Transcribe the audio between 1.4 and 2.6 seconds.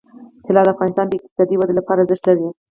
ودې لپاره ارزښت لري.